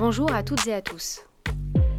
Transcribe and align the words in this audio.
Bonjour 0.00 0.32
à 0.32 0.42
toutes 0.42 0.66
et 0.66 0.72
à 0.72 0.80
tous. 0.80 1.26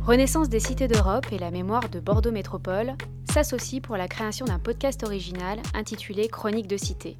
Renaissance 0.01 0.49
des 0.49 0.59
cités 0.59 0.87
d'Europe 0.87 1.27
et 1.31 1.37
la 1.37 1.51
mémoire 1.51 1.87
de 1.87 1.99
Bordeaux 1.99 2.31
Métropole 2.31 2.95
s'associent 3.31 3.79
pour 3.79 3.95
la 3.95 4.07
création 4.07 4.47
d'un 4.47 4.57
podcast 4.57 5.03
original 5.03 5.59
intitulé 5.75 6.27
Chronique 6.27 6.65
de 6.65 6.77
cité. 6.77 7.19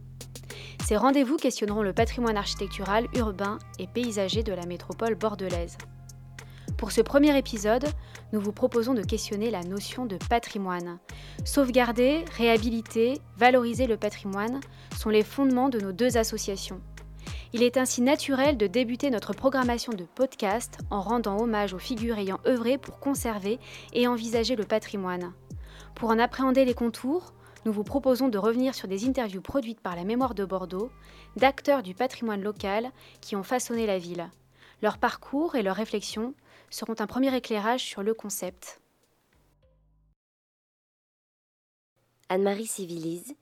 Ces 0.84 0.98
rendez-vous 0.98 1.38
questionneront 1.38 1.84
le 1.84 1.94
patrimoine 1.94 2.36
architectural, 2.36 3.06
urbain 3.16 3.60
et 3.78 3.86
paysager 3.86 4.42
de 4.42 4.54
la 4.54 4.66
métropole 4.66 5.14
bordelaise. 5.14 5.78
Pour 6.80 6.92
ce 6.92 7.02
premier 7.02 7.38
épisode, 7.38 7.86
nous 8.34 8.42
vous 8.42 8.52
proposons 8.52 8.96
de 8.96 9.04
questionner 9.04 9.52
la 9.52 9.62
notion 9.62 10.08
de 10.08 10.18
patrimoine. 10.32 10.98
Sauvegarder, 11.46 12.26
réhabiliter, 12.38 13.20
valoriser 13.38 13.86
le 13.86 13.98
patrimoine 13.98 14.60
sont 14.98 15.12
les 15.12 15.24
fondements 15.24 15.70
de 15.70 15.80
nos 15.80 15.92
deux 15.92 16.18
associations. 16.18 16.82
Il 17.54 17.64
est 17.64 17.76
ainsi 17.76 18.02
naturel 18.02 18.56
de 18.56 18.66
débuter 18.66 19.10
notre 19.10 19.34
programmation 19.34 19.92
de 19.92 20.06
podcast 20.06 20.78
en 20.90 21.02
rendant 21.02 21.38
hommage 21.38 21.74
aux 21.74 21.80
figures 21.80 22.18
ayant 22.18 22.40
œuvré 22.48 22.78
pour 22.78 23.00
conserver 23.00 23.60
et 23.92 24.08
envisager 24.08 24.56
le 24.56 24.64
patrimoine. 24.64 25.34
Pour 25.94 26.12
en 26.12 26.20
appréhender 26.20 26.64
les 26.64 26.74
contours, 26.74 27.34
nous 27.66 27.74
vous 27.74 27.84
proposons 27.84 28.30
de 28.30 28.38
revenir 28.38 28.74
sur 28.74 28.88
des 28.88 29.06
interviews 29.06 29.42
produites 29.42 29.82
par 29.82 29.98
la 29.98 30.06
Mémoire 30.06 30.34
de 30.34 30.46
Bordeaux 30.46 30.92
d'acteurs 31.36 31.84
du 31.84 31.94
patrimoine 31.94 32.42
local 32.42 32.90
qui 33.20 33.36
ont 33.36 33.44
façonné 33.44 33.86
la 33.86 33.98
ville. 34.00 34.30
Leur 34.82 34.98
parcours 34.98 35.56
et 35.56 35.62
leurs 35.62 35.76
réflexions 35.76 36.34
seront 36.70 36.96
un 37.00 37.08
premier 37.08 37.36
éclairage 37.36 37.84
sur 37.84 38.02
le 38.02 38.14
concept. 38.14 38.80
Anne-Marie 42.30 42.66
Civilise, 42.66 43.36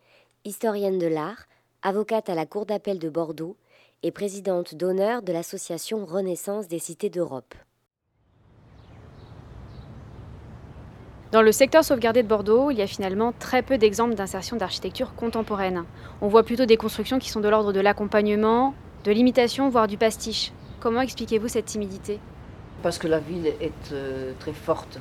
historienne 0.46 0.98
de 0.98 1.06
l'art, 1.06 1.46
avocate 1.84 2.28
à 2.28 2.36
la 2.36 2.48
Cour 2.48 2.66
d'appel 2.66 2.98
de 2.98 3.08
Bordeaux, 3.08 3.56
et 4.04 4.12
présidente 4.12 4.76
d'honneur 4.76 5.22
de 5.22 5.34
l'association 5.34 6.06
Renaissance 6.06 6.68
des 6.68 6.80
cités 6.80 7.10
d'Europe. 7.10 7.54
Dans 11.32 11.42
le 11.42 11.52
secteur 11.52 11.84
sauvegardé 11.84 12.24
de 12.24 12.28
Bordeaux, 12.28 12.72
il 12.72 12.78
y 12.78 12.82
a 12.82 12.88
finalement 12.88 13.34
très 13.38 13.62
peu 13.62 13.78
d'exemples 13.78 14.16
d'insertion 14.16 14.56
d'architecture 14.56 15.14
contemporaine. 15.14 15.84
On 16.22 16.28
voit 16.28 16.44
plutôt 16.44 16.66
des 16.66 16.78
constructions 16.78 17.20
qui 17.20 17.30
sont 17.30 17.40
de 17.40 17.50
l'ordre 17.50 17.72
de 17.72 17.80
l'accompagnement, 17.80 18.74
de 19.04 19.12
l'imitation, 19.12 19.70
voire 19.70 19.88
du 19.88 19.98
pastiche. 19.98 20.52
Comment 20.80 21.02
expliquez-vous 21.02 21.50
cette 21.50 21.66
timidité? 21.66 22.20
Parce 22.82 22.98
que 22.98 23.08
la 23.08 23.20
ville 23.20 23.46
est 23.46 23.92
euh, 23.92 24.32
très 24.40 24.54
forte. 24.54 25.00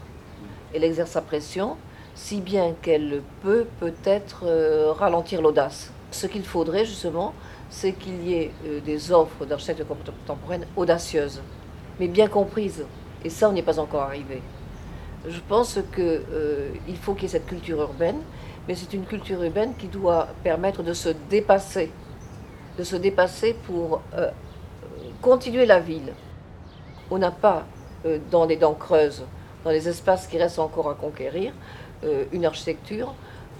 Elle 0.74 0.84
exerce 0.84 1.12
sa 1.12 1.22
pression, 1.22 1.76
si 2.14 2.40
bien 2.40 2.74
qu'elle 2.82 3.22
peut 3.42 3.66
peut-être 3.80 4.44
euh, 4.44 4.92
ralentir 4.92 5.40
l'audace. 5.40 5.92
Ce 6.10 6.26
qu'il 6.26 6.44
faudrait 6.44 6.84
justement, 6.84 7.32
c'est 7.70 7.92
qu'il 7.92 8.26
y 8.26 8.34
ait 8.34 8.50
euh, 8.66 8.80
des 8.80 9.12
offres 9.12 9.44
d'architecture 9.44 9.86
contemporaine 9.86 10.66
audacieuses, 10.76 11.42
mais 12.00 12.08
bien 12.08 12.28
comprises. 12.28 12.84
Et 13.24 13.30
ça, 13.30 13.48
on 13.48 13.52
n'y 13.52 13.60
est 13.60 13.64
pas 13.64 13.78
encore 13.78 14.02
arrivé. 14.02 14.42
Je 15.26 15.40
pense 15.48 15.78
qu'il 15.94 16.04
euh, 16.04 16.70
faut 17.00 17.14
qu'il 17.14 17.24
y 17.24 17.26
ait 17.26 17.30
cette 17.30 17.46
culture 17.46 17.80
urbaine, 17.80 18.20
mais 18.66 18.74
c'est 18.74 18.92
une 18.94 19.04
culture 19.04 19.42
urbaine 19.42 19.74
qui 19.76 19.88
doit 19.88 20.28
permettre 20.42 20.82
de 20.82 20.92
se 20.92 21.10
dépasser, 21.28 21.90
de 22.78 22.84
se 22.84 22.96
dépasser 22.96 23.54
pour 23.66 24.00
euh, 24.14 24.30
continuer 25.20 25.66
la 25.66 25.80
ville. 25.80 26.12
On 27.10 27.18
n'a 27.18 27.30
pas, 27.30 27.66
dans 28.30 28.44
les 28.44 28.56
dents 28.56 28.74
creuses, 28.74 29.24
dans 29.64 29.70
les 29.70 29.88
espaces 29.88 30.26
qui 30.26 30.36
restent 30.38 30.58
encore 30.58 30.90
à 30.90 30.94
conquérir, 30.94 31.54
une 32.32 32.44
architecture 32.44 33.14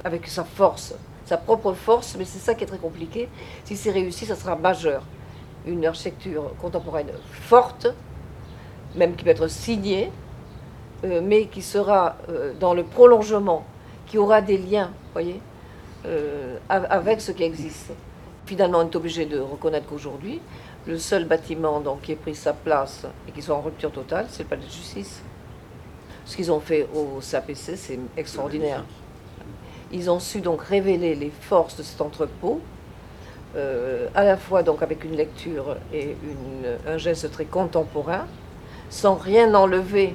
avec 0.05 0.27
sa 0.27 0.45
force, 0.45 0.95
sa 1.28 1.37
propre 1.37 1.75
force, 1.75 2.16
mais 2.19 2.25
c'est 2.25 2.39
ça 2.39 2.55
qui 2.55 2.65
est 2.65 2.66
très 2.66 2.78
compliqué. 2.78 3.28
Si 3.65 3.77
c'est 3.77 3.91
réussi, 3.91 4.25
ça 4.25 4.34
sera 4.34 4.56
majeur. 4.56 5.03
Une 5.66 5.84
architecture 5.84 6.55
contemporaine 6.59 7.11
forte, 7.31 7.87
même 8.94 9.15
qui 9.15 9.25
peut 9.25 9.31
être 9.31 9.49
signée, 9.49 10.11
euh, 11.05 11.21
mais 11.22 11.44
qui 11.47 11.61
sera 11.61 12.17
euh, 12.31 12.55
dans 12.59 12.72
le 12.72 12.83
prolongement, 12.83 13.67
qui 14.06 14.17
aura 14.17 14.41
des 14.41 14.56
liens, 14.56 14.91
voyez, 15.12 15.43
euh, 16.06 16.56
avec 16.71 17.21
ce 17.21 17.33
qui 17.33 17.43
existe. 17.43 17.93
Finalement, 18.47 18.78
on 18.78 18.88
est 18.88 18.97
obligé 18.97 19.27
de 19.27 19.38
reconnaître 19.38 19.87
qu'aujourd'hui, 19.87 20.41
le 20.87 20.97
seul 20.97 21.27
bâtiment 21.27 21.81
donc, 21.81 22.00
qui 22.00 22.12
ait 22.12 22.17
pris 22.17 22.34
sa 22.34 22.55
place 22.55 23.05
et 23.28 23.33
qui 23.33 23.43
soit 23.43 23.55
en 23.55 23.61
rupture 23.61 23.93
totale, 23.93 24.27
c'est 24.31 24.44
le 24.44 24.49
palais 24.49 24.65
de 24.65 24.71
justice. 24.71 25.21
Ce 26.25 26.34
qu'ils 26.34 26.50
ont 26.50 26.61
fait 26.61 26.88
au 26.94 27.21
CAPC, 27.21 27.77
c'est 27.77 27.99
extraordinaire. 28.17 28.84
Ils 29.93 30.10
ont 30.10 30.21
su 30.21 30.41
donc 30.41 30.62
révéler 30.62 31.15
les 31.15 31.31
forces 31.31 31.76
de 31.76 31.82
cet 31.82 32.00
entrepôt, 32.00 32.60
euh, 33.56 34.09
à 34.15 34.25
la 34.25 34.37
fois 34.37 34.62
donc 34.62 34.82
avec 34.82 35.04
une 35.04 35.16
lecture 35.16 35.76
et 35.93 36.16
un 36.87 36.99
geste 36.99 37.31
très 37.31 37.47
contemporain, 37.47 38.26
sans 38.91 39.15
rien 39.15 39.54
enlever. 39.54 40.15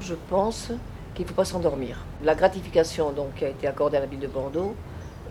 Je 0.00 0.14
pense 0.28 0.72
qu'il 1.14 1.24
ne 1.24 1.28
faut 1.28 1.34
pas 1.34 1.44
s'endormir. 1.44 2.04
La 2.24 2.34
gratification 2.34 3.12
donc, 3.12 3.34
qui 3.36 3.44
a 3.44 3.48
été 3.48 3.66
accordée 3.66 3.96
à 3.96 4.00
la 4.00 4.06
ville 4.06 4.20
de 4.20 4.26
Bordeaux 4.26 4.74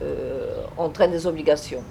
euh, 0.02 0.64
entraîne 0.78 1.12
des 1.12 1.28
obligations. 1.28 1.84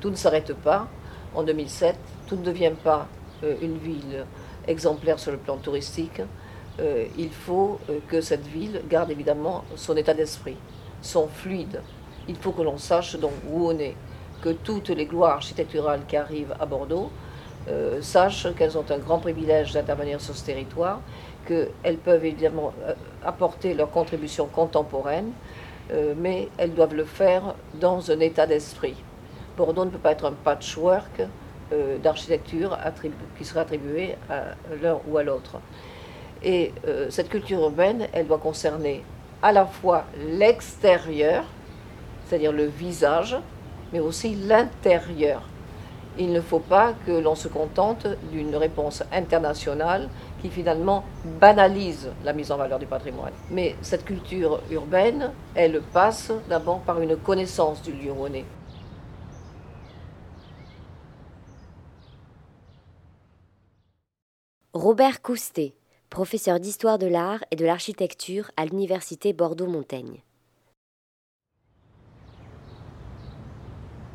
Tout 0.00 0.10
ne 0.10 0.16
s'arrête 0.16 0.54
pas. 0.54 0.88
En 1.34 1.42
2007, 1.42 1.96
tout 2.26 2.36
ne 2.36 2.42
devient 2.42 2.72
pas 2.82 3.06
euh, 3.44 3.54
une 3.60 3.76
ville 3.76 4.24
exemplaire 4.66 5.18
sur 5.18 5.32
le 5.32 5.38
plan 5.38 5.56
touristique. 5.56 6.22
Euh, 6.80 7.04
il 7.18 7.30
faut 7.30 7.78
euh, 7.90 7.98
que 8.08 8.20
cette 8.20 8.46
ville 8.46 8.80
garde 8.88 9.10
évidemment 9.10 9.64
son 9.76 9.96
état 9.96 10.14
d'esprit, 10.14 10.56
son 11.02 11.28
fluide. 11.28 11.82
Il 12.28 12.36
faut 12.36 12.52
que 12.52 12.62
l'on 12.62 12.78
sache 12.78 13.16
donc 13.16 13.32
où 13.50 13.68
on 13.68 13.78
est, 13.78 13.94
que 14.40 14.50
toutes 14.50 14.88
les 14.88 15.04
gloires 15.04 15.32
architecturales 15.32 16.00
qui 16.08 16.16
arrivent 16.16 16.54
à 16.58 16.64
Bordeaux 16.64 17.10
euh, 17.68 18.00
sachent 18.00 18.48
qu'elles 18.54 18.78
ont 18.78 18.84
un 18.88 18.98
grand 18.98 19.18
privilège 19.18 19.72
d'intervenir 19.72 20.20
sur 20.20 20.34
ce 20.34 20.46
territoire, 20.46 21.00
qu'elles 21.46 21.98
peuvent 21.98 22.24
évidemment 22.24 22.72
apporter 23.24 23.74
leur 23.74 23.90
contribution 23.90 24.46
contemporaine, 24.46 25.32
mais 26.16 26.48
elles 26.56 26.72
doivent 26.72 26.94
le 26.94 27.04
faire 27.04 27.56
dans 27.74 28.12
un 28.12 28.20
état 28.20 28.46
d'esprit. 28.46 28.94
Bordeaux 29.56 29.84
ne 29.84 29.90
peut 29.90 29.98
pas 29.98 30.12
être 30.12 30.24
un 30.24 30.32
patchwork 30.32 31.20
d'architecture 32.00 32.78
qui 33.36 33.44
serait 33.44 33.60
attribué 33.60 34.14
à 34.30 34.54
l'un 34.80 35.00
ou 35.08 35.18
à 35.18 35.24
l'autre. 35.24 35.58
Et 36.44 36.72
euh, 36.86 37.08
cette 37.10 37.28
culture 37.28 37.60
urbaine, 37.60 38.08
elle 38.12 38.26
doit 38.26 38.38
concerner 38.38 39.02
à 39.42 39.52
la 39.52 39.66
fois 39.66 40.04
l'extérieur, 40.18 41.44
c'est-à-dire 42.26 42.52
le 42.52 42.66
visage, 42.66 43.36
mais 43.92 44.00
aussi 44.00 44.34
l'intérieur. 44.34 45.42
Il 46.18 46.32
ne 46.32 46.40
faut 46.40 46.58
pas 46.58 46.92
que 47.06 47.12
l'on 47.12 47.34
se 47.34 47.48
contente 47.48 48.06
d'une 48.30 48.54
réponse 48.54 49.02
internationale 49.12 50.08
qui 50.42 50.50
finalement 50.50 51.04
banalise 51.40 52.10
la 52.24 52.34
mise 52.34 52.52
en 52.52 52.58
valeur 52.58 52.78
du 52.78 52.86
patrimoine. 52.86 53.32
Mais 53.50 53.76
cette 53.80 54.04
culture 54.04 54.60
urbaine, 54.70 55.30
elle 55.54 55.80
passe 55.80 56.30
d'abord 56.50 56.80
par 56.80 57.00
une 57.00 57.16
connaissance 57.16 57.80
du 57.82 57.92
lieu 57.92 58.12
où. 58.12 58.26
Robert 64.74 65.22
Coustet 65.22 65.74
professeur 66.12 66.60
d'histoire 66.60 66.98
de 66.98 67.06
l'art 67.06 67.42
et 67.50 67.56
de 67.56 67.64
l'architecture 67.64 68.50
à 68.58 68.66
l'université 68.66 69.32
Bordeaux-Montaigne. 69.32 70.20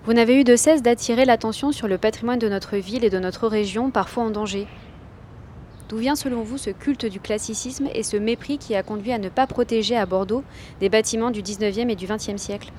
Vous 0.05 0.13
n'avez 0.13 0.39
eu 0.39 0.43
de 0.43 0.55
cesse 0.55 0.83
d'attirer 0.83 1.25
l'attention 1.25 1.71
sur 1.71 1.87
le 1.87 1.97
patrimoine 1.97 2.37
de 2.37 2.47
notre 2.47 2.77
ville 2.77 3.03
et 3.03 3.09
de 3.09 3.17
notre 3.17 3.47
région, 3.47 3.89
parfois 3.89 4.23
en 4.23 4.29
danger. 4.29 4.67
D'où 5.89 5.97
vient 5.97 6.15
selon 6.15 6.43
vous 6.43 6.59
ce 6.59 6.69
culte 6.69 7.07
du 7.07 7.19
classicisme 7.19 7.89
et 7.95 8.03
ce 8.03 8.15
mépris 8.15 8.59
qui 8.59 8.75
a 8.75 8.83
conduit 8.83 9.11
à 9.11 9.17
ne 9.17 9.29
pas 9.29 9.47
protéger 9.47 9.97
à 9.97 10.05
Bordeaux 10.05 10.43
des 10.79 10.89
bâtiments 10.89 11.31
du 11.31 11.41
19e 11.41 11.89
et 11.89 11.95
du 11.95 12.05
20e 12.05 12.37
siècle? 12.37 12.71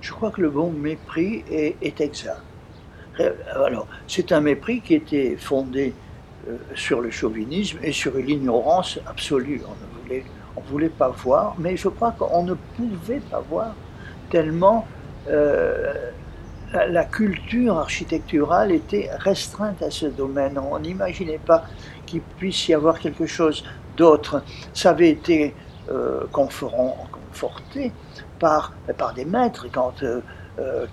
Je 0.00 0.10
crois 0.10 0.30
que 0.30 0.40
le 0.40 0.48
bon 0.48 0.70
mépris 0.72 1.44
est, 1.50 1.76
est 1.82 2.00
exact. 2.00 2.40
Euh, 3.20 3.34
alors, 3.54 3.86
c'est 4.08 4.32
un 4.32 4.40
mépris 4.40 4.80
qui 4.80 4.94
était 4.94 5.36
fondé 5.36 5.92
euh, 5.92 6.11
sur 6.74 7.00
le 7.00 7.10
chauvinisme 7.10 7.78
et 7.82 7.92
sur 7.92 8.16
l'ignorance 8.16 8.98
absolue. 9.06 9.60
On 9.66 9.70
ne 9.70 10.02
voulait, 10.02 10.24
on 10.56 10.60
voulait 10.60 10.88
pas 10.88 11.08
voir, 11.08 11.54
mais 11.58 11.76
je 11.76 11.88
crois 11.88 12.12
qu'on 12.12 12.42
ne 12.42 12.54
pouvait 12.54 13.20
pas 13.30 13.40
voir 13.40 13.74
tellement 14.30 14.86
euh, 15.28 15.92
la, 16.72 17.04
culture 17.04 17.78
architecturale 17.78 18.72
était 18.72 19.10
restreinte 19.18 19.82
à 19.82 19.90
ce 19.90 20.06
domaine. 20.06 20.58
On 20.58 20.78
n'imaginait 20.78 21.38
pas 21.38 21.64
qu'il 22.06 22.22
puisse 22.22 22.68
y 22.68 22.74
avoir 22.74 22.98
quelque 22.98 23.26
chose 23.26 23.62
d'autre. 23.96 24.42
Ça 24.72 24.90
avait 24.90 25.10
été 25.10 25.54
euh, 25.90 26.22
conforté 26.32 27.92
par, 28.42 29.14
des 29.14 29.24
maîtres 29.24 29.66
quand 29.72 29.94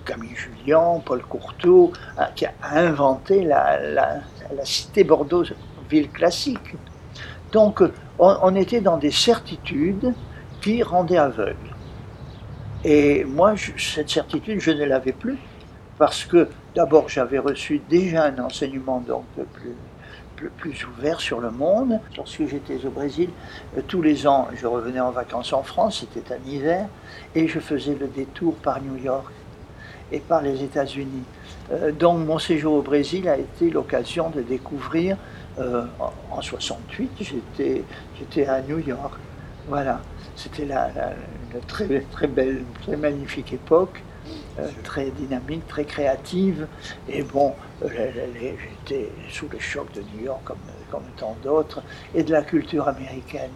Camille 0.05 0.35
Julien, 0.35 1.01
Paul 1.05 1.21
Courteau, 1.23 1.91
qui 2.35 2.45
a 2.45 2.53
inventé 2.71 3.43
la 3.43 4.21
cité 4.63 5.03
Bordeaux, 5.03 5.43
ville 5.89 6.09
classique. 6.09 6.75
Donc 7.51 7.81
on, 8.19 8.55
était 8.55 8.81
dans 8.81 8.97
des 8.97 9.11
certitudes 9.11 10.13
qui 10.61 10.83
rendaient 10.83 11.17
aveugle. 11.17 11.55
Et 12.83 13.23
moi, 13.25 13.55
cette 13.77 14.09
certitude, 14.09 14.59
je 14.59 14.71
ne 14.71 14.85
l'avais 14.85 15.11
plus, 15.11 15.37
parce 15.97 16.23
que 16.23 16.47
d'abord, 16.75 17.09
j'avais 17.09 17.39
reçu 17.39 17.81
déjà 17.89 18.25
un 18.25 18.39
enseignement 18.39 19.01
donc 19.01 19.25
plus, 19.53 19.75
plus, 20.47 20.85
ouvert 20.85 21.19
sur 21.19 21.39
le 21.39 21.51
monde. 21.51 21.99
Lorsque 22.15 22.45
j'étais 22.47 22.85
au 22.85 22.89
Brésil, 22.89 23.29
euh, 23.77 23.81
tous 23.87 24.01
les 24.01 24.27
ans, 24.27 24.47
je 24.55 24.65
revenais 24.65 24.99
en 24.99 25.11
vacances 25.11 25.53
en 25.53 25.63
France, 25.63 25.99
c'était 25.99 26.33
un 26.33 26.49
hiver, 26.49 26.87
et 27.35 27.47
je 27.47 27.59
faisais 27.59 27.95
le 27.99 28.07
détour 28.07 28.55
par 28.55 28.81
New 28.81 28.97
York 28.97 29.31
et 30.11 30.19
par 30.19 30.41
les 30.41 30.63
États-Unis. 30.63 31.23
Euh, 31.71 31.91
donc 31.91 32.25
mon 32.25 32.39
séjour 32.39 32.73
au 32.73 32.81
Brésil 32.81 33.27
a 33.27 33.37
été 33.37 33.69
l'occasion 33.69 34.29
de 34.29 34.41
découvrir, 34.41 35.17
euh, 35.59 35.85
en 36.31 36.41
68, 36.41 37.11
j'étais 37.57 38.45
à 38.47 38.61
New 38.61 38.79
York. 38.79 39.13
Voilà, 39.67 40.01
c'était 40.35 40.65
la, 40.65 40.89
une 41.53 41.59
très, 41.61 42.01
très 42.11 42.27
belle, 42.27 42.63
très 42.81 42.95
magnifique 42.95 43.53
époque. 43.53 44.01
Euh, 44.59 44.67
très 44.83 45.11
dynamique, 45.11 45.67
très 45.67 45.85
créative. 45.85 46.67
Et 47.07 47.23
bon, 47.23 47.53
j'étais 47.81 49.09
sous 49.29 49.47
le 49.47 49.59
choc 49.59 49.91
de 49.93 50.01
New 50.13 50.25
York 50.25 50.41
comme, 50.43 50.57
comme 50.91 51.03
tant 51.17 51.37
d'autres, 51.43 51.81
et 52.13 52.23
de 52.23 52.31
la 52.31 52.41
culture 52.41 52.87
américaine. 52.87 53.51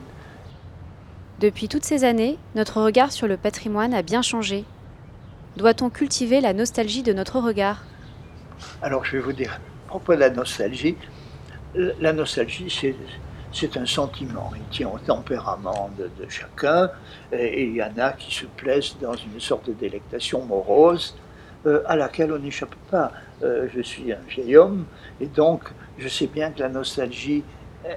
Depuis 1.39 1.67
toutes 1.67 1.83
ces 1.83 2.03
années, 2.03 2.37
notre 2.55 2.81
regard 2.81 3.11
sur 3.11 3.27
le 3.27 3.37
patrimoine 3.37 3.93
a 3.93 4.01
bien 4.01 4.21
changé. 4.21 4.63
Doit-on 5.57 5.89
cultiver 5.89 6.41
la 6.41 6.53
nostalgie 6.53 7.03
de 7.03 7.11
notre 7.11 7.39
regard? 7.39 7.83
Alors 8.81 9.03
je 9.03 9.17
vais 9.17 9.23
vous 9.23 9.33
dire, 9.33 9.59
à 9.87 9.89
propos 9.89 10.15
de 10.15 10.19
la 10.19 10.29
nostalgie, 10.29 10.95
la 11.75 12.13
nostalgie 12.13 12.69
c'est 12.69 12.95
c'est 13.53 13.77
un 13.77 13.85
sentiment. 13.85 14.51
Il 14.55 14.75
tient 14.75 14.89
au 14.89 14.97
tempérament 14.97 15.89
de, 15.97 16.09
chacun, 16.27 16.89
et, 17.31 17.63
il 17.63 17.75
y 17.75 17.83
en 17.83 17.97
a 17.97 18.11
qui 18.13 18.33
se 18.33 18.45
plaisent 18.45 18.95
dans 18.99 19.13
une 19.13 19.39
sorte 19.39 19.67
de 19.67 19.73
délectation 19.73 20.43
morose 20.43 21.15
euh, 21.65 21.83
à 21.85 21.95
laquelle 21.95 22.33
on 22.33 22.39
n'échappe 22.39 22.75
pas. 22.89 23.11
Euh, 23.43 23.67
je 23.73 23.81
suis 23.81 24.11
un 24.11 24.19
vieil 24.27 24.57
homme, 24.57 24.85
et 25.21 25.27
donc 25.27 25.63
je 25.97 26.07
sais 26.07 26.27
bien 26.27 26.51
que 26.51 26.59
la 26.59 26.69
nostalgie, 26.69 27.43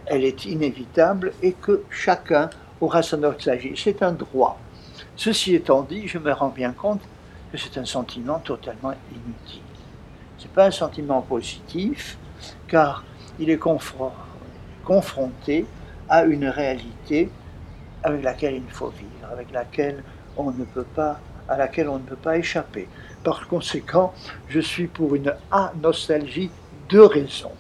elle 0.07 0.25
est 0.25 0.45
inévitable, 0.45 1.33
et 1.43 1.53
que 1.53 1.83
chacun 1.91 2.51
aura 2.81 3.03
sa 3.03 3.17
nostalgie. 3.17 3.73
C'est 3.77 4.03
un 4.03 4.13
droit. 4.13 4.59
Ceci 5.17 5.55
étant 5.55 5.83
dit, 5.83 6.07
je 6.07 6.19
me 6.19 6.33
rends 6.33 6.51
bien 6.51 6.73
compte 6.73 7.01
que 7.51 7.57
c'est 7.57 7.79
un 7.79 7.85
sentiment 7.87 8.39
totalement 8.41 8.93
inutile. 9.11 9.63
Ce 10.37 10.45
n'est 10.45 10.51
pas 10.55 10.67
un 10.67 10.71
sentiment 10.71 11.23
positif, 11.23 12.19
car 12.69 13.03
il 13.39 13.49
est 13.49 13.59
confronté 13.59 14.26
confronté 14.87 15.67
à 16.09 16.25
une 16.25 16.47
réalité 16.47 17.29
avec 18.03 18.23
laquelle 18.23 18.55
il 18.55 18.71
faut 18.71 18.91
vivre, 18.91 19.29
avec 19.31 19.51
laquelle 19.51 20.03
on 20.37 20.53
ne 20.53 20.65
peut 20.65 20.87
pas, 20.95 21.19
à 21.49 21.57
laquelle 21.57 21.89
on 21.89 21.99
ne 21.99 22.05
peut 22.05 22.17
pas 22.17 22.39
échapper. 22.39 22.89
Par 23.25 23.49
conséquent, 23.49 24.15
je 24.49 24.61
suis 24.61 24.87
pour 24.87 25.17
une 25.17 25.35
anostalgie 25.51 26.51
de 26.89 27.01
raison 27.01 27.51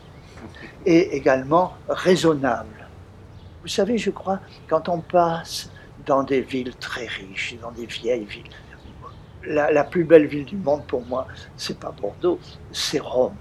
et 0.87 1.17
également 1.17 1.75
raisonnable. 1.89 2.87
Vous 3.63 3.69
savez, 3.69 3.99
je 3.99 4.11
crois, 4.11 4.39
quand 4.69 4.89
on 4.89 5.01
passe 5.01 5.69
dans 6.07 6.23
des 6.23 6.43
villes 6.43 6.77
très 6.77 7.07
riches, 7.07 7.57
dans 7.61 7.73
des 7.73 7.87
vieilles 7.87 8.25
villes, 8.25 8.51
la, 9.45 9.73
la 9.73 9.83
plus 9.83 10.05
belle 10.05 10.27
ville 10.27 10.45
du 10.45 10.57
monde 10.57 10.85
pour 10.87 11.05
moi, 11.07 11.27
c'est 11.57 11.79
pas 11.79 11.91
Bordeaux, 11.91 12.39
c'est 12.71 13.01
Rome. 13.01 13.35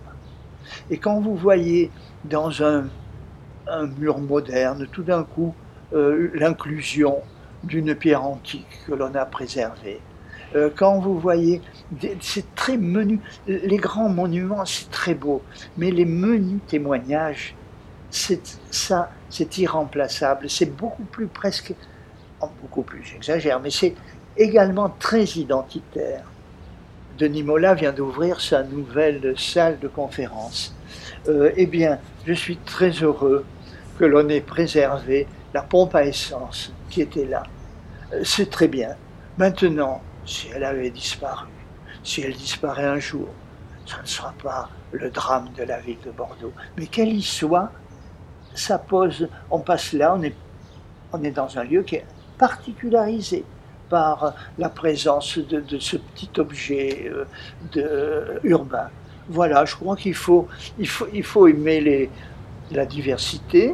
Et 0.90 0.98
quand 0.98 1.20
vous 1.20 1.36
voyez 1.36 1.92
dans 2.24 2.64
un 2.64 2.88
un 3.68 3.88
mur 3.88 4.20
moderne, 4.20 4.88
tout 4.92 5.04
d'un 5.04 5.24
coup, 5.24 5.54
euh, 5.94 6.30
l'inclusion 6.34 7.22
d'une 7.64 7.96
pierre 7.96 8.24
antique 8.24 8.82
que 8.88 8.94
l'on 8.94 9.14
a 9.16 9.26
préservée. 9.26 10.00
Euh, 10.56 10.70
quand 10.76 11.00
vous 11.00 11.20
voyez, 11.20 11.62
c'est 12.22 12.56
très 12.56 12.78
menu, 12.78 13.20
les 13.48 13.78
grands 13.78 14.10
monuments, 14.10 14.66
c'est 14.66 14.90
très 14.92 15.16
beau, 15.16 15.42
mais 15.78 15.92
les 15.92 16.06
menus 16.06 16.62
témoignages, 16.68 17.56
c'est 18.10 18.60
ça, 18.72 19.12
c'est 19.30 19.58
irremplaçable, 19.58 20.50
c'est 20.50 20.76
beaucoup 20.78 21.04
plus 21.04 21.28
presque, 21.28 21.74
beaucoup 22.62 22.84
plus, 22.84 23.04
j'exagère, 23.04 23.60
mais 23.60 23.72
c'est 23.72 23.96
également 24.38 24.90
très 25.00 25.24
identitaire. 25.24 26.24
Denis 27.18 27.44
Mola 27.44 27.74
vient 27.74 27.94
d'ouvrir 27.94 28.42
sa 28.42 28.64
nouvelle 28.64 29.34
salle 29.38 29.80
de 29.80 29.88
conférence. 29.88 30.75
Euh, 31.28 31.52
eh 31.56 31.66
bien, 31.66 32.00
je 32.26 32.34
suis 32.34 32.58
très 32.58 32.92
heureux 32.92 33.46
que 33.98 34.06
l'on 34.06 34.30
ait 34.30 34.42
préservé 34.42 35.28
la 35.54 35.62
pompe 35.62 35.96
à 35.96 36.06
essence 36.06 36.72
qui 36.90 37.02
était 37.02 37.26
là. 37.26 37.44
Euh, 38.14 38.22
c'est 38.24 38.50
très 38.50 38.68
bien. 38.68 38.96
Maintenant, 39.38 40.02
si 40.26 40.50
elle 40.54 40.64
avait 40.64 40.92
disparu, 40.92 41.48
si 42.04 42.22
elle 42.22 42.34
disparaît 42.34 42.86
un 42.86 43.00
jour, 43.00 43.28
ça 43.88 44.02
ne 44.02 44.08
sera 44.08 44.34
pas 44.44 44.70
le 44.92 45.10
drame 45.10 45.50
de 45.58 45.64
la 45.64 45.80
ville 45.80 45.98
de 46.06 46.12
Bordeaux. 46.12 46.54
Mais 46.78 46.88
qu'elle 46.88 47.14
y 47.14 47.24
soit, 47.24 47.72
ça 48.54 48.78
pose, 48.78 49.28
on 49.50 49.60
passe 49.60 49.94
là, 49.94 50.16
on 50.16 51.24
est, 51.24 51.32
dans 51.32 51.58
un 51.58 51.64
lieu 51.64 51.82
qui 51.84 51.96
est 51.96 52.06
particularisé 52.38 53.46
par 53.90 54.36
la 54.58 54.70
présence 54.70 55.38
de, 55.38 55.80
ce 55.80 55.98
petit 55.98 56.30
objet 56.38 57.12
euh, 57.78 58.40
urbain. 58.44 58.90
Voilà, 59.30 59.66
je 59.66 59.76
crois 59.76 59.96
qu'il 59.96 60.14
faut, 60.14 60.48
il 60.78 60.88
faut, 60.88 61.08
il 61.14 61.24
faut 61.24 61.48
aimer 61.48 61.82
les, 61.82 62.10
la 62.72 62.86
diversité 62.86 63.74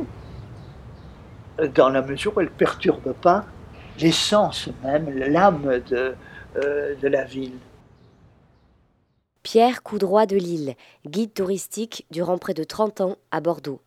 dans 1.76 1.90
la 1.90 2.02
mesure 2.02 2.36
où 2.36 2.40
elle 2.40 2.48
ne 2.48 2.52
perturbe 2.52 3.14
pas 3.14 3.46
l'essence 4.00 4.70
même, 4.84 5.10
l'âme 5.10 5.82
de, 5.90 6.16
euh, 6.58 6.96
de 6.96 7.08
la 7.08 7.24
ville. 7.24 7.58
Pierre 9.44 9.84
Coudroy 9.84 10.26
de 10.26 10.38
Lille, 10.38 10.76
guide 11.06 11.34
touristique 11.34 12.06
durant 12.12 12.38
près 12.38 12.54
de 12.54 12.64
30 12.64 13.02
ans 13.02 13.18
à 13.32 13.42
Bordeaux. 13.42 13.82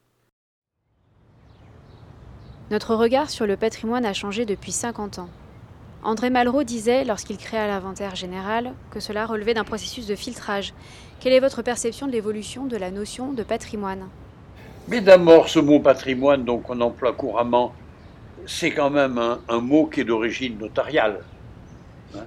Notre 2.71 2.95
regard 2.95 3.31
sur 3.31 3.47
le 3.47 3.57
patrimoine 3.57 4.05
a 4.05 4.13
changé 4.13 4.47
depuis 4.47 4.73
50 4.73 5.21
ans. 5.21 5.29
André 6.05 6.29
Malraux 6.29 6.65
disait, 6.65 7.03
lorsqu'il 7.05 7.39
créa 7.39 7.67
l'inventaire 7.67 8.15
général, 8.15 8.75
que 8.91 9.01
cela 9.01 9.25
relevait 9.25 9.55
d'un 9.55 9.65
processus 9.65 10.07
de 10.07 10.15
filtrage. 10.15 10.75
Quelle 11.19 11.33
est 11.33 11.41
votre 11.41 11.63
perception 11.63 12.07
de 12.07 12.13
l'évolution 12.13 12.67
de 12.67 12.77
la 12.77 12.91
notion 12.91 13.33
de 13.33 13.43
patrimoine? 13.43 14.07
Mais 14.89 15.01
d'abord, 15.01 15.49
ce 15.49 15.61
mot 15.61 15.81
patrimoine, 15.81 16.45
donc 16.45 16.69
on 16.69 16.79
emploie 16.83 17.15
couramment, 17.15 17.73
c'est 18.47 18.71
quand 18.71 18.91
même 18.91 19.19
un, 19.49 19.61
mot 19.61 19.87
qui 19.87 20.01
est 20.01 20.05
d'origine 20.05 20.59
notariale. 20.59 21.21
Hein? 22.15 22.25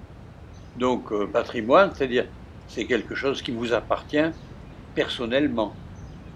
donc 0.75 1.11
euh, 1.11 1.27
patrimoine, 1.27 1.91
c'est-à-dire 1.93 2.25
c'est 2.67 2.85
quelque 2.85 3.13
chose 3.13 3.43
qui 3.43 3.51
vous 3.51 3.73
appartient 3.73 4.31
personnellement, 4.95 5.73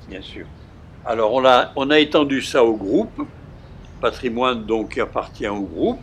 bien 0.07 0.21
sûr. 0.21 0.45
Alors 1.03 1.33
on 1.33 1.89
a, 1.89 2.00
étendu 2.00 2.43
ça 2.43 2.63
au 2.63 2.75
groupe, 2.75 3.25
patrimoine 4.00 4.63
donc 4.63 4.93
qui 4.93 5.01
appartient 5.01 5.48
au 5.48 5.62
groupe, 5.62 6.00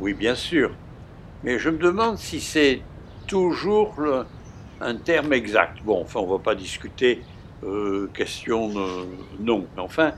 oui 0.00 0.14
bien 0.14 0.34
sûr, 0.34 0.70
mais 1.42 1.58
je 1.58 1.70
me 1.70 1.78
demande 1.78 2.18
si 2.18 2.40
c'est 2.40 2.82
toujours 3.26 3.94
un 4.80 4.94
terme 4.96 5.32
exact. 5.32 5.82
Bon, 5.84 6.00
enfin 6.02 6.20
on 6.20 6.26
ne 6.26 6.32
va 6.32 6.38
pas 6.38 6.54
discuter 6.54 7.22
euh, 7.64 8.08
question 8.14 8.68
non. 9.40 9.66
Mais 9.74 9.82
enfin, 9.82 10.12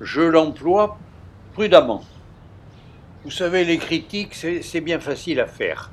je 0.00 0.22
l'emploie 0.22 0.98
prudemment. 1.52 2.04
Vous 3.24 3.30
savez, 3.30 3.64
les 3.64 3.78
critiques, 3.78 4.34
c'est 4.34 4.80
bien 4.80 5.00
facile 5.00 5.40
à 5.40 5.46
faire. 5.46 5.90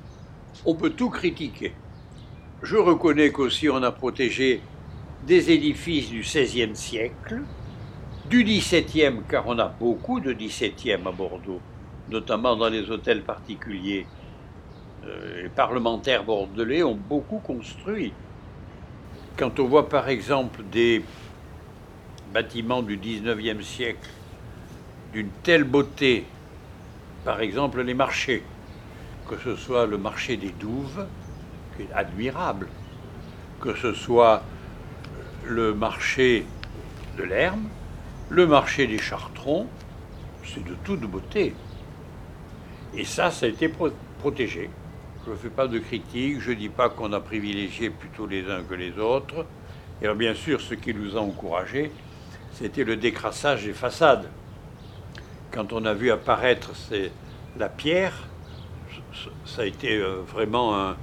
On 0.66 0.76
peut 0.76 0.92
tout 0.92 1.10
critiquer. 1.10 1.74
Je 2.62 2.78
reconnais 2.78 3.32
qu'aussi 3.32 3.70
on 3.70 3.82
a 3.82 3.92
protégé 3.92 4.62
des 5.26 5.52
édifices 5.52 6.10
du 6.10 6.22
XVIe 6.22 6.76
siècle, 6.76 7.42
du 8.30 8.44
XVIIe, 8.44 9.22
car 9.28 9.48
on 9.48 9.58
a 9.58 9.68
beaucoup 9.68 10.20
de 10.20 10.32
XVIIe 10.32 10.94
à 11.06 11.12
Bordeaux, 11.12 11.62
notamment 12.10 12.56
dans 12.56 12.70
les 12.70 12.90
hôtels 12.90 13.24
particuliers. 13.24 14.08
Euh, 15.06 15.44
les 15.44 15.50
parlementaires 15.50 16.24
bordelais 16.24 16.84
ont 16.84 16.96
beaucoup 16.96 17.40
construit 17.40 18.14
quand 19.38 19.60
on 19.60 19.66
voit 19.66 19.90
par 19.90 20.10
exemple 20.10 20.62
des 20.72 21.04
bâtiments 22.32 22.84
du 22.84 22.98
19e 22.98 23.62
siècle 23.62 24.10
d'une 25.12 25.30
telle 25.44 25.64
beauté, 25.64 26.26
par 27.26 27.42
exemple 27.42 27.82
les 27.82 27.94
marchés, 27.94 28.44
que 29.28 29.38
ce 29.38 29.56
soit 29.56 29.86
le 29.86 29.98
marché 29.98 30.38
des 30.38 30.50
Douves, 30.50 31.06
qui 31.76 31.84
est 31.84 31.92
admirable, 31.94 32.68
que 33.62 33.76
ce 33.76 33.94
soit 33.94 34.44
le 35.46 35.74
marché 35.74 36.46
de 37.18 37.24
l'Herme, 37.24 37.70
le 38.30 38.48
marché 38.48 38.88
des 38.88 39.00
Chartrons, 39.00 39.68
c'est 40.44 40.64
de 40.64 40.76
toute 40.84 41.02
beauté. 41.02 41.54
Et 42.96 43.06
ça, 43.06 43.32
ça 43.32 43.46
a 43.46 43.50
été 43.50 43.72
protégé. 44.20 44.70
Je 45.26 45.32
ne 45.32 45.36
fais 45.36 45.50
pas 45.50 45.68
de 45.68 45.80
critique, 45.80 46.40
je 46.40 46.52
ne 46.52 46.56
dis 46.56 46.70
pas 46.70 46.90
qu'on 46.90 47.14
a 47.14 47.20
privilégié 47.20 47.90
plutôt 47.90 48.28
les 48.28 48.50
uns 48.50 48.62
que 48.64 48.74
les 48.74 49.00
autres. 49.00 49.46
Et 50.02 50.06
alors 50.06 50.18
bien 50.18 50.36
sûr, 50.36 50.60
ce 50.60 50.74
qui 50.74 50.94
nous 50.94 51.16
a 51.18 51.22
encouragés, 51.22 51.92
c'était 52.52 52.84
le 52.84 52.98
décrassage 52.98 53.66
des 53.66 53.74
façades. 53.74 54.30
Quand 55.52 55.72
on 55.72 55.86
a 55.86 55.94
vu 55.94 56.12
apparaître 56.12 56.72
la 57.58 57.70
pierre, 57.70 58.14
ça 59.46 59.62
a 59.62 59.66
été 59.66 59.98
euh, 59.98 60.22
vraiment 60.28 60.78
un, 60.78 60.98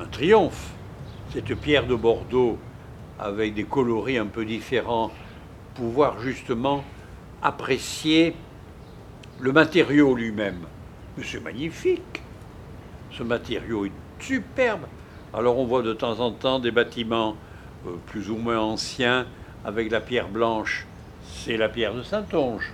un 0.00 0.04
triomphe. 0.10 0.70
Cette 1.32 1.54
pierre 1.54 1.86
de 1.86 1.94
Bordeaux, 1.94 2.58
avec 3.18 3.54
des 3.54 3.64
coloris 3.64 4.18
un 4.18 4.26
peu 4.26 4.44
différents 4.44 5.10
pouvoir 5.74 6.18
justement 6.20 6.84
apprécier 7.42 8.34
le 9.38 9.52
matériau 9.52 10.14
lui-même. 10.14 10.60
C'est 11.22 11.42
magnifique. 11.42 12.22
Ce 13.12 13.22
matériau 13.22 13.86
est 13.86 13.92
superbe. 14.18 14.86
Alors 15.34 15.58
on 15.58 15.66
voit 15.66 15.82
de 15.82 15.92
temps 15.92 16.20
en 16.20 16.30
temps 16.30 16.58
des 16.58 16.70
bâtiments 16.70 17.36
euh, 17.86 17.90
plus 18.06 18.30
ou 18.30 18.36
moins 18.36 18.58
anciens 18.58 19.26
avec 19.64 19.90
la 19.90 20.00
pierre 20.00 20.28
blanche. 20.28 20.86
C'est 21.24 21.56
la 21.56 21.68
pierre 21.68 21.94
de 21.94 22.02
Saint-Onge. 22.02 22.72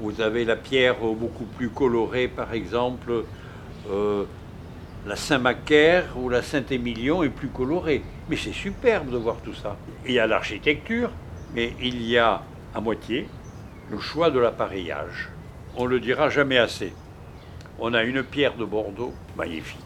Vous 0.00 0.20
avez 0.20 0.44
la 0.44 0.56
pierre 0.56 0.96
beaucoup 1.00 1.44
plus 1.44 1.70
colorée, 1.70 2.28
par 2.28 2.52
exemple, 2.52 3.24
euh, 3.90 4.24
la 5.06 5.16
Saint-Macaire 5.16 6.04
ou 6.18 6.28
la 6.28 6.42
Saint-Émilion 6.42 7.22
est 7.22 7.30
plus 7.30 7.48
colorée. 7.48 8.02
Mais 8.28 8.36
c'est 8.36 8.52
superbe 8.52 9.10
de 9.10 9.16
voir 9.16 9.36
tout 9.42 9.54
ça. 9.54 9.76
Il 10.04 10.12
y 10.12 10.18
a 10.18 10.26
l'architecture, 10.26 11.10
mais 11.54 11.72
il 11.80 12.02
y 12.02 12.18
a 12.18 12.42
à 12.74 12.80
moitié 12.80 13.26
le 13.90 13.98
choix 13.98 14.30
de 14.30 14.38
l'appareillage. 14.38 15.30
On 15.78 15.84
ne 15.84 15.90
le 15.90 16.00
dira 16.00 16.30
jamais 16.30 16.56
assez. 16.56 16.92
On 17.78 17.92
a 17.92 18.02
une 18.02 18.22
pierre 18.22 18.56
de 18.56 18.64
Bordeaux 18.64 19.12
magnifique. 19.36 19.80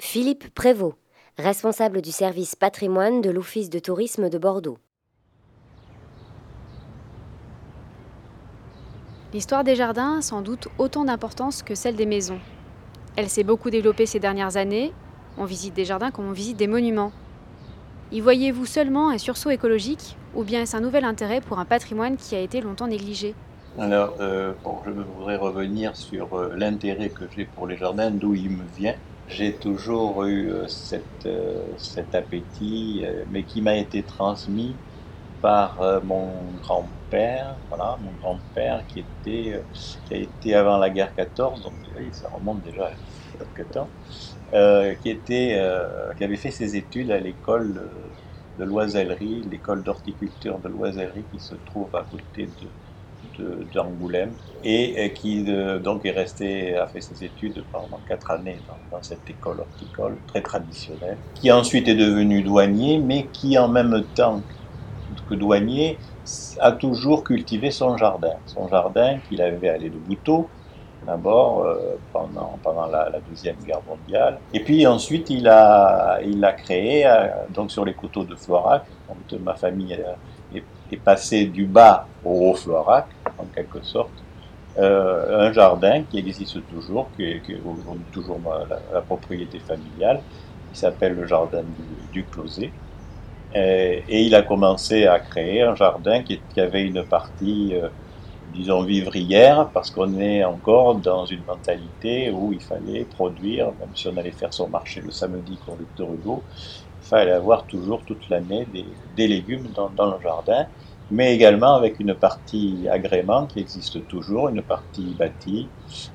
Philippe 0.00 0.52
Prévost, 0.52 0.96
responsable 1.38 2.02
du 2.02 2.10
service 2.10 2.56
patrimoine 2.56 3.20
de 3.20 3.30
l'Office 3.30 3.70
de 3.70 3.78
tourisme 3.78 4.28
de 4.28 4.38
Bordeaux. 4.38 4.78
L'histoire 9.32 9.62
des 9.62 9.76
jardins 9.76 10.18
a 10.18 10.22
sans 10.22 10.40
doute 10.40 10.68
autant 10.78 11.04
d'importance 11.04 11.62
que 11.62 11.74
celle 11.74 11.94
des 11.94 12.06
maisons. 12.06 12.40
Elle 13.16 13.28
s'est 13.28 13.44
beaucoup 13.44 13.70
développée 13.70 14.06
ces 14.06 14.18
dernières 14.18 14.56
années. 14.56 14.92
On 15.38 15.44
visite 15.44 15.74
des 15.74 15.84
jardins 15.84 16.10
comme 16.10 16.28
on 16.28 16.32
visite 16.32 16.56
des 16.56 16.66
monuments. 16.66 17.12
Y 18.10 18.20
voyez-vous 18.20 18.66
seulement 18.66 19.10
un 19.10 19.18
sursaut 19.18 19.50
écologique 19.50 20.18
ou 20.32 20.42
bien 20.44 20.62
est-ce 20.62 20.76
un 20.76 20.80
nouvel 20.80 21.04
intérêt 21.04 21.40
pour 21.40 21.60
un 21.60 21.64
patrimoine 21.66 22.16
qui 22.16 22.34
a 22.34 22.40
été 22.40 22.60
longtemps 22.60 22.88
négligé? 22.88 23.36
Alors, 23.78 24.16
euh, 24.20 24.54
je 24.86 24.90
voudrais 24.90 25.36
revenir 25.36 25.96
sur 25.96 26.34
euh, 26.34 26.54
l'intérêt 26.56 27.10
que 27.12 27.28
j'ai 27.28 27.44
pour 27.46 27.66
les 27.66 27.76
jardins, 27.76 28.10
d'où 28.10 28.34
il 28.34 28.50
me 28.50 28.64
vient. 28.66 28.94
J'ai 29.26 29.58
toujours 29.58 30.24
eu 30.24 30.50
euh, 30.50 30.66
cette, 30.68 31.28
cet 31.78 32.14
appétit, 32.14 33.04
mais 33.28 33.44
qui 33.44 33.60
m'a 33.62 33.76
été 33.76 34.04
transmis 34.06 34.80
par 35.42 36.02
mon 36.04 36.54
grand-père, 36.54 37.60
voilà, 37.68 37.96
mon 38.00 38.14
grand-père 38.14 38.86
qui 38.86 39.06
qui 40.04 40.14
a 40.14 40.16
été 40.18 40.54
avant 40.54 40.78
la 40.78 40.90
guerre 40.90 41.14
14, 41.14 41.62
donc 41.62 41.86
ça 42.12 42.28
remonte 42.30 42.62
déjà 42.62 42.86
à 42.88 42.96
quelques 43.38 43.70
temps, 43.70 43.88
qui 45.02 45.10
était, 45.10 45.60
qui 46.16 46.24
avait 46.24 46.36
fait 46.36 46.50
ses 46.50 46.76
études 46.76 47.10
à 47.10 47.18
l'école 47.18 47.80
de 48.58 48.64
l'oisellerie, 48.64 49.42
l'école 49.50 49.82
d'horticulture 49.82 50.58
de 50.58 50.68
l'oisellerie 50.68 51.24
qui 51.32 51.40
se 51.40 51.54
trouve 51.66 51.94
à 51.94 52.04
côté 52.10 52.48
de 52.60 52.68
d'Angoulême 53.74 54.32
et, 54.64 55.12
qui 55.14 55.44
donc 55.82 56.04
est 56.04 56.10
resté, 56.10 56.76
a 56.76 56.86
fait 56.86 57.00
ses 57.00 57.24
études 57.24 57.62
pendant 57.72 58.00
quatre 58.08 58.30
années 58.30 58.58
dans, 58.90 59.02
cette 59.02 59.28
école 59.28 59.60
horticole 59.60 60.16
très 60.26 60.40
traditionnelle, 60.40 61.18
qui 61.34 61.52
ensuite 61.52 61.88
est 61.88 61.94
devenu 61.94 62.42
douanier, 62.42 62.98
mais 62.98 63.26
qui 63.32 63.58
en 63.58 63.68
même 63.68 64.04
temps 64.14 64.40
que 65.28 65.34
douanier 65.34 65.98
a 66.60 66.72
toujours 66.72 67.24
cultivé 67.24 67.70
son 67.70 67.96
jardin, 67.96 68.34
son 68.46 68.68
jardin 68.68 69.18
qu'il 69.28 69.40
avait 69.42 69.68
allé 69.68 69.90
de 69.90 69.98
Bouteau, 69.98 70.48
d'abord 71.06 71.62
euh, 71.62 71.96
pendant, 72.12 72.45
la, 72.84 73.10
Deuxième 73.28 73.56
Guerre 73.64 73.80
mondiale. 73.88 74.38
Et 74.52 74.60
puis 74.60 74.86
ensuite, 74.86 75.30
il 75.30 75.48
a, 75.48 76.18
il 76.22 76.44
a 76.44 76.52
créé, 76.52 77.06
euh, 77.06 77.28
donc 77.50 77.70
sur 77.70 77.84
les 77.84 77.94
coteaux 77.94 78.24
de 78.24 78.34
Florac, 78.34 78.84
donc 79.08 79.40
ma 79.40 79.54
famille 79.54 79.94
est, 79.94 80.62
est, 80.92 80.96
passée 80.96 81.46
du 81.46 81.64
bas 81.64 82.06
au 82.24 82.50
haut 82.50 82.54
Florac, 82.54 83.06
en 83.38 83.44
quelque 83.54 83.82
sorte, 83.82 84.10
euh, 84.78 85.48
un 85.48 85.52
jardin 85.52 86.02
qui 86.02 86.18
existe 86.18 86.58
toujours, 86.68 87.08
qui 87.16 87.24
est, 87.24 87.42
aujourd'hui 87.64 88.04
toujours 88.12 88.38
la, 88.92 89.00
propriété 89.00 89.58
familiale, 89.58 90.20
qui 90.72 90.78
s'appelle 90.78 91.14
le 91.14 91.26
jardin 91.26 91.62
du, 92.12 92.22
du. 92.22 92.70
Et, 93.54 94.02
il 94.08 94.34
a 94.34 94.42
commencé 94.42 95.06
à 95.06 95.18
créer 95.18 95.62
un 95.62 95.74
jardin 95.74 96.22
qui, 96.22 96.40
qui 96.52 96.60
avait 96.60 96.82
une 96.82 97.04
partie 97.04 97.74
disons, 98.56 98.82
vivrière, 98.82 99.68
parce 99.72 99.90
qu'on 99.90 100.18
est 100.18 100.42
encore 100.44 100.96
dans 100.96 101.26
une 101.26 101.44
mentalité 101.44 102.30
où 102.30 102.52
il 102.52 102.60
fallait 102.60 103.04
produire, 103.04 103.66
même 103.78 103.94
si 103.94 104.08
on 104.08 104.16
allait 104.16 104.30
faire 104.30 104.52
son 104.52 104.68
marché 104.68 105.00
le 105.00 105.10
samedi 105.10 105.58
pour 105.64 105.76
Victor 105.76 106.12
Hugo, 106.12 106.42
il 107.02 107.06
fallait 107.06 107.32
avoir 107.32 107.64
toujours 107.64 108.02
toute 108.04 108.28
l'année 108.28 108.66
des, 109.16 109.28
légumes 109.28 109.68
dans, 109.74 110.06
le 110.06 110.20
jardin, 110.22 110.66
mais 111.10 111.34
également 111.34 111.74
avec 111.76 112.00
une 112.00 112.14
partie 112.14 112.88
agrément 112.90 113.46
qui 113.46 113.60
existe 113.60 114.08
toujours, 114.08 114.48
une 114.48 114.62
partie 114.62 115.14
bâtie 115.16 115.68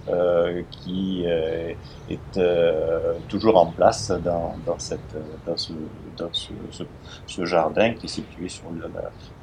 euh, 0.10 0.64
qui 0.70 1.24
euh, 1.26 1.74
est 2.10 2.38
euh, 2.38 3.14
toujours 3.30 3.56
en 3.58 3.68
place 3.68 4.12
dans, 4.12 4.54
cette, 4.80 5.16
dans, 5.46 5.56
ce, 5.56 5.72
dans 6.18 6.30
ce, 6.34 7.46
jardin 7.46 7.94
qui 7.94 8.08
est 8.08 8.10
situé 8.10 8.50
sur 8.50 8.66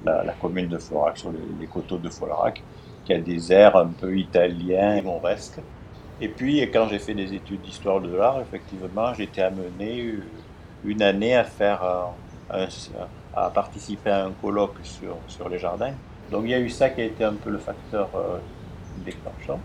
la, 0.04 0.32
commune 0.34 0.68
de 0.68 0.76
Florac, 0.76 1.16
sur 1.16 1.30
les, 1.30 1.38
les 1.60 1.66
coteaux 1.66 1.96
de 1.96 2.10
Florac 2.10 2.62
qui 3.08 3.14
a 3.14 3.18
des 3.18 3.50
airs 3.50 3.74
un 3.74 3.86
peu 3.86 4.18
italiens, 4.18 5.00
mauresques. 5.00 5.60
Et 6.20 6.28
puis, 6.28 6.60
quand 6.70 6.88
j'ai 6.88 6.98
fait 6.98 7.14
des 7.14 7.32
études 7.32 7.62
d'histoire 7.62 8.02
de 8.02 8.14
l'art, 8.14 8.38
effectivement, 8.42 9.14
été 9.14 9.40
amené 9.40 10.12
une 10.84 11.00
année 11.00 11.34
à 11.34 11.44
faire 11.44 11.80
à 13.34 13.50
participer 13.50 14.10
à 14.10 14.26
un 14.26 14.32
colloque 14.32 14.76
sur, 14.82 15.16
sur 15.26 15.48
les 15.48 15.58
jardins. 15.58 15.94
Donc 16.30 16.42
il 16.44 16.50
y 16.50 16.54
a 16.54 16.60
eu 16.60 16.68
ça 16.68 16.90
qui 16.90 17.00
a 17.00 17.04
été 17.04 17.24
un 17.24 17.32
peu 17.32 17.48
le 17.48 17.56
facteur 17.58 18.10
euh, 18.14 18.36
déclenchant. 19.04 19.60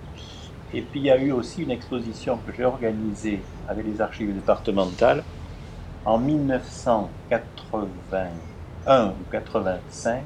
Et 0.73 0.81
puis 0.81 1.01
il 1.01 1.07
y 1.07 1.11
a 1.11 1.17
eu 1.17 1.33
aussi 1.33 1.63
une 1.63 1.71
exposition 1.71 2.37
que 2.37 2.53
j'ai 2.55 2.63
organisée 2.63 3.41
avec 3.67 3.85
les 3.85 3.99
archives 3.99 4.33
départementales 4.33 5.25
en 6.05 6.17
1981 6.17 9.09
ou 9.09 9.23
85 9.31 10.23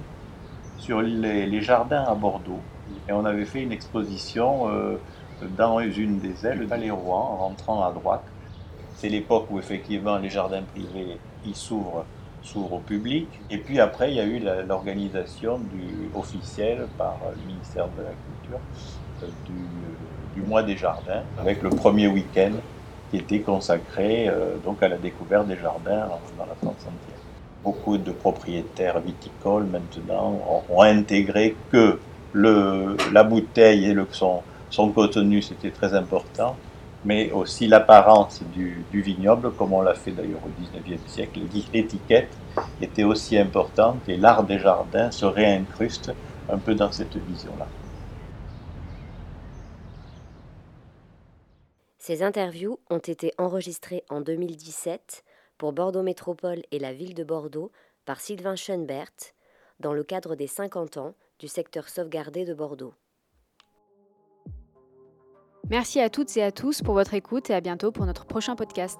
sur 0.78 1.02
les 1.02 1.62
jardins 1.62 2.04
à 2.04 2.14
Bordeaux. 2.14 2.62
Et 3.08 3.12
on 3.12 3.26
avait 3.26 3.46
fait 3.46 3.62
une 3.62 3.72
exposition 3.72 4.70
euh, 4.70 4.98
dans 5.42 5.80
une 5.80 6.20
des 6.20 6.46
ailes, 6.46 6.60
le 6.60 6.68
Palais 6.68 6.92
Rouen, 6.92 7.20
en 7.20 7.38
rentrant 7.38 7.84
à 7.84 7.92
droite. 7.92 8.26
C'est 8.96 9.10
l'époque 9.10 9.48
où 9.50 9.60
effectivement 9.60 10.18
les 10.18 10.30
jardins 10.30 10.64
privés 10.64 11.20
s'ouvrent, 11.54 12.06
s'ouvrent 12.42 12.74
au 12.74 12.80
public. 12.80 13.28
Et 13.50 13.58
puis 13.58 13.80
après, 13.80 14.12
il 14.12 14.16
y 14.16 14.20
a 14.20 14.26
eu 14.26 14.40
l'organisation 14.68 15.62
officielle 16.14 16.88
par 16.98 17.20
le 17.36 17.46
ministère 17.46 17.88
de 17.90 18.02
la 18.02 18.14
Culture 18.14 18.60
euh, 19.24 19.28
du, 20.34 20.42
mois 20.42 20.62
des 20.62 20.78
jardins, 20.78 21.24
avec 21.38 21.64
le 21.64 21.70
premier 21.70 22.08
week-end 22.08 22.54
qui 23.10 23.18
était 23.18 23.42
consacré 23.42 24.30
euh, 24.30 24.58
donc 24.58 24.84
à 24.84 24.88
la 24.88 24.98
découverte 24.98 25.48
des 25.48 25.58
jardins 25.58 26.10
dans 26.38 26.46
la 26.46 26.56
France 26.56 26.86
entière. 26.86 27.18
Beaucoup 27.64 27.98
de 27.98 28.12
propriétaires 28.12 29.00
viticoles 29.00 29.66
maintenant 29.66 30.64
ont 30.70 30.82
intégré 30.82 31.58
que 31.72 32.00
la 32.38 33.24
bouteille 33.24 33.86
et 33.86 33.96
son, 34.12 34.42
son 34.70 34.92
contenu, 34.92 35.42
c'était 35.42 35.72
très 35.72 35.94
important, 35.94 36.56
mais 37.06 37.32
aussi 37.32 37.68
l'apparence 37.68 38.42
du, 38.54 38.84
du, 38.92 39.02
vignoble, 39.02 39.52
comme 39.54 39.74
on 39.74 39.82
l'a 39.82 39.94
fait 39.94 40.12
d'ailleurs 40.12 40.42
au 40.46 40.62
XIXe 40.62 41.02
siècle. 41.10 41.40
L'étiquette 41.74 42.30
était 42.82 43.04
aussi 43.04 43.38
importante 43.38 44.08
et 44.08 44.18
l'art 44.18 44.44
des 44.44 44.60
jardins 44.60 45.12
se 45.12 45.26
réincruste 45.26 46.12
un 46.50 46.58
peu 46.58 46.76
dans 46.76 46.92
cette 46.92 47.16
vision-là. 47.16 47.68
Ces 51.98 52.24
interviews 52.24 52.80
ont 52.90 53.00
été 53.00 53.34
enregistrées 53.38 54.06
en 54.10 54.22
2017 54.22 55.26
pour 55.58 55.74
Bordeaux 55.74 56.04
Métropole 56.04 56.62
et 56.72 56.80
la 56.80 56.94
ville 56.94 57.14
de 57.14 57.26
Bordeaux 57.26 57.72
par 58.06 58.22
Sylvain 58.22 58.56
Schoenbert 58.56 59.12
dans 59.82 59.94
le 59.94 60.04
cadre 60.04 60.36
des 60.36 60.48
50 60.48 60.98
ans 60.98 61.16
du 61.40 61.48
secteur 61.48 61.90
sauvegardé 61.90 62.46
de 62.46 62.54
Bordeaux. 62.54 62.94
Merci 65.70 66.00
à 66.00 66.10
toutes 66.10 66.36
et 66.38 66.44
à 66.44 66.52
tous 66.52 66.82
pour 66.82 66.94
votre 66.94 67.14
écoute 67.14 67.50
et 67.50 67.54
à 67.54 67.62
bientôt 67.62 67.92
pour 67.92 68.06
notre 68.06 68.26
prochain 68.26 68.56
podcast. 68.56 69.00